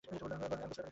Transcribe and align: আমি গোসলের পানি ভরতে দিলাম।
আমি 0.09 0.17
গোসলের 0.21 0.37
পানি 0.51 0.55
ভরতে 0.63 0.67
দিলাম। 0.77 0.89